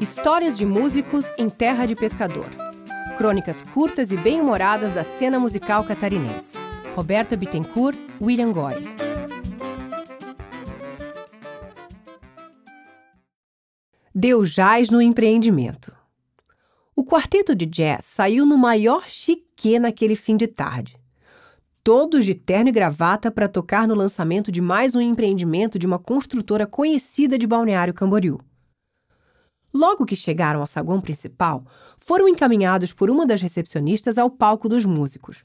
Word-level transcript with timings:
Histórias 0.00 0.56
de 0.56 0.66
músicos 0.66 1.32
em 1.38 1.48
terra 1.48 1.86
de 1.86 1.94
pescador. 1.94 2.46
Crônicas 3.16 3.62
curtas 3.62 4.10
e 4.10 4.16
bem-humoradas 4.16 4.92
da 4.92 5.04
cena 5.04 5.38
musical 5.38 5.84
catarinense. 5.84 6.58
Roberta 6.94 7.36
Bittencourt, 7.36 7.98
William 8.20 8.52
Goy. 8.52 8.74
Deu 14.14 14.44
jazz 14.44 14.90
no 14.90 15.02
empreendimento. 15.02 15.94
O 16.94 17.04
quarteto 17.04 17.54
de 17.54 17.66
jazz 17.66 18.04
saiu 18.04 18.46
no 18.46 18.56
maior 18.56 19.08
chique 19.08 19.78
naquele 19.78 20.14
fim 20.14 20.36
de 20.36 20.46
tarde. 20.46 20.96
Todos 21.84 22.24
de 22.24 22.34
terno 22.34 22.70
e 22.70 22.72
gravata 22.72 23.30
para 23.30 23.46
tocar 23.46 23.86
no 23.86 23.94
lançamento 23.94 24.50
de 24.50 24.62
mais 24.62 24.94
um 24.94 25.02
empreendimento 25.02 25.78
de 25.78 25.86
uma 25.86 25.98
construtora 25.98 26.66
conhecida 26.66 27.36
de 27.36 27.46
Balneário 27.46 27.92
Camboriú. 27.92 28.40
Logo 29.70 30.06
que 30.06 30.16
chegaram 30.16 30.60
ao 30.60 30.66
saguão 30.66 30.98
principal, 30.98 31.62
foram 31.98 32.26
encaminhados 32.26 32.94
por 32.94 33.10
uma 33.10 33.26
das 33.26 33.42
recepcionistas 33.42 34.16
ao 34.16 34.30
palco 34.30 34.66
dos 34.66 34.86
músicos. 34.86 35.44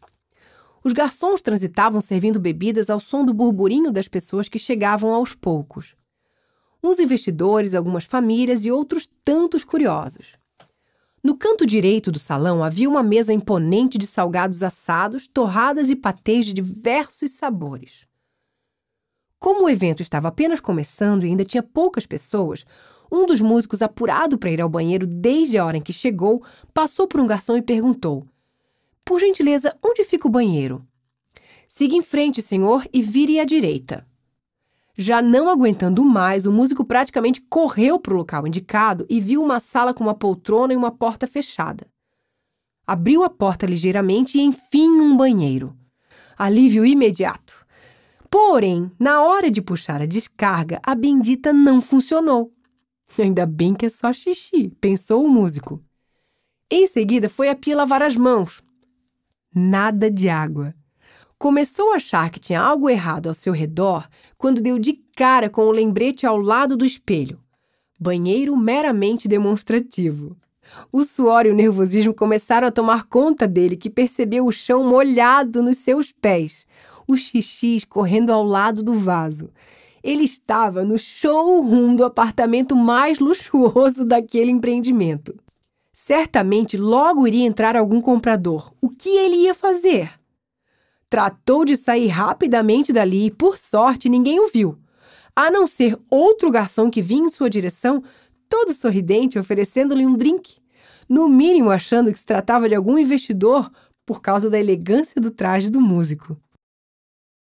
Os 0.81 0.93
garçons 0.93 1.41
transitavam 1.41 1.99
servindo 1.99 2.39
bebidas 2.39 2.89
ao 2.89 3.01
som 3.01 3.25
do 3.25 3.33
burburinho 3.33 3.91
das 3.91 4.07
pessoas 4.07 4.47
que 4.47 4.57
chegavam 4.57 5.13
aos 5.13 5.35
poucos. 5.35 5.93
Uns 6.81 6.99
investidores, 6.99 7.75
algumas 7.75 8.05
famílias 8.05 8.63
e 8.63 8.71
outros 8.71 9.09
tantos 9.25 9.65
curiosos. 9.65 10.37
No 11.23 11.35
canto 11.35 11.65
direito 11.65 12.11
do 12.11 12.19
salão 12.19 12.63
havia 12.63 12.89
uma 12.89 13.03
mesa 13.03 13.33
imponente 13.33 13.97
de 13.97 14.07
salgados 14.07 14.63
assados, 14.63 15.27
torradas 15.27 15.89
e 15.89 15.95
patês 15.95 16.45
de 16.45 16.53
diversos 16.53 17.31
sabores. 17.31 18.05
Como 19.37 19.65
o 19.65 19.69
evento 19.69 20.01
estava 20.01 20.29
apenas 20.29 20.59
começando 20.59 21.25
e 21.25 21.27
ainda 21.27 21.45
tinha 21.45 21.63
poucas 21.63 22.05
pessoas, 22.05 22.65
um 23.11 23.25
dos 23.25 23.41
músicos, 23.41 23.81
apurado 23.81 24.37
para 24.37 24.51
ir 24.51 24.61
ao 24.61 24.69
banheiro 24.69 25.07
desde 25.07 25.57
a 25.57 25.65
hora 25.65 25.77
em 25.77 25.81
que 25.81 25.91
chegou, 25.91 26.43
passou 26.73 27.07
por 27.07 27.19
um 27.19 27.27
garçom 27.27 27.57
e 27.57 27.61
perguntou: 27.61 28.25
Por 29.03 29.19
gentileza, 29.19 29.75
onde 29.83 30.03
fica 30.03 30.27
o 30.27 30.31
banheiro? 30.31 30.85
Siga 31.67 31.95
em 31.95 32.01
frente, 32.01 32.41
senhor, 32.41 32.87
e 32.93 33.01
vire 33.01 33.39
à 33.39 33.45
direita. 33.45 34.05
Já 35.01 35.21
não 35.21 35.47
aguentando 35.47 36.03
mais, 36.03 36.45
o 36.45 36.51
músico 36.51 36.83
praticamente 36.83 37.39
correu 37.49 37.97
para 37.97 38.13
o 38.13 38.17
local 38.17 38.45
indicado 38.45 39.05
e 39.09 39.21
viu 39.21 39.41
uma 39.41 39.61
sala 39.61 39.93
com 39.93 40.03
uma 40.03 40.13
poltrona 40.13 40.73
e 40.73 40.75
uma 40.75 40.91
porta 40.91 41.25
fechada. 41.25 41.87
Abriu 42.85 43.23
a 43.23 43.29
porta 43.29 43.65
ligeiramente 43.65 44.37
e, 44.37 44.41
enfim, 44.41 44.89
um 44.89 45.15
banheiro. 45.15 45.73
Alívio 46.37 46.85
imediato. 46.85 47.65
Porém, 48.29 48.91
na 48.99 49.21
hora 49.21 49.49
de 49.49 49.61
puxar 49.61 50.01
a 50.01 50.05
descarga, 50.05 50.81
a 50.83 50.93
bendita 50.93 51.53
não 51.53 51.79
funcionou. 51.79 52.51
Ainda 53.17 53.45
bem 53.45 53.73
que 53.73 53.85
é 53.85 53.89
só 53.89 54.11
xixi, 54.11 54.67
pensou 54.81 55.23
o 55.23 55.29
músico. 55.29 55.81
Em 56.69 56.85
seguida, 56.85 57.29
foi 57.29 57.47
a 57.47 57.55
pia 57.55 57.77
lavar 57.77 58.03
as 58.03 58.17
mãos. 58.17 58.61
Nada 59.55 60.11
de 60.11 60.27
água. 60.27 60.75
Começou 61.39 61.93
a 61.93 61.95
achar 61.95 62.29
que 62.29 62.39
tinha 62.39 62.59
algo 62.59 62.89
errado 62.89 63.27
ao 63.27 63.33
seu 63.33 63.53
redor 63.53 64.09
quando 64.37 64.61
deu 64.61 64.77
de 64.77 65.01
cara 65.15 65.49
com 65.49 65.61
o 65.61 65.71
lembrete 65.71 66.25
ao 66.25 66.37
lado 66.37 66.75
do 66.75 66.83
espelho. 66.83 67.39
Banheiro 67.97 68.57
meramente 68.57 69.25
demonstrativo. 69.25 70.35
O 70.91 71.05
suor 71.05 71.45
e 71.45 71.49
o 71.49 71.55
nervosismo 71.55 72.13
começaram 72.13 72.67
a 72.67 72.71
tomar 72.71 73.05
conta 73.05 73.47
dele, 73.47 73.77
que 73.77 73.89
percebeu 73.89 74.45
o 74.45 74.51
chão 74.51 74.83
molhado 74.83 75.63
nos 75.63 75.77
seus 75.77 76.11
pés, 76.11 76.67
o 77.07 77.15
xixi 77.15 77.77
escorrendo 77.77 78.33
ao 78.33 78.43
lado 78.43 78.83
do 78.83 78.93
vaso. 78.93 79.49
Ele 80.03 80.25
estava 80.25 80.83
no 80.83 80.99
showroom 80.99 81.95
do 81.95 82.03
apartamento 82.03 82.75
mais 82.75 83.19
luxuoso 83.19 84.03
daquele 84.03 84.51
empreendimento. 84.51 85.33
Certamente 85.93 86.75
logo 86.75 87.25
iria 87.25 87.47
entrar 87.47 87.77
algum 87.77 88.01
comprador. 88.01 88.73
O 88.81 88.89
que 88.89 89.09
ele 89.09 89.37
ia 89.37 89.55
fazer? 89.55 90.18
Tratou 91.09 91.65
de 91.65 91.75
sair 91.75 92.07
rapidamente 92.07 92.93
dali 92.93 93.27
e, 93.27 93.31
por 93.31 93.57
sorte, 93.57 94.07
ninguém 94.07 94.39
o 94.39 94.47
viu. 94.47 94.77
A 95.35 95.49
não 95.49 95.65
ser 95.65 95.97
outro 96.09 96.51
garçom 96.51 96.89
que 96.89 97.01
vinha 97.01 97.25
em 97.25 97.29
sua 97.29 97.49
direção, 97.49 98.03
todo 98.47 98.73
sorridente, 98.73 99.39
oferecendo-lhe 99.39 100.05
um 100.05 100.15
drink. 100.15 100.57
No 101.07 101.27
mínimo 101.27 101.71
achando 101.71 102.11
que 102.11 102.19
se 102.19 102.25
tratava 102.25 102.69
de 102.69 102.75
algum 102.75 102.97
investidor 102.97 103.71
por 104.05 104.21
causa 104.21 104.49
da 104.49 104.59
elegância 104.59 105.19
do 105.19 105.31
traje 105.31 105.69
do 105.69 105.81
músico. 105.81 106.37